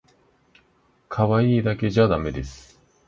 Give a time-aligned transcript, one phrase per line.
[1.09, 2.81] かわいいだけじゃだめです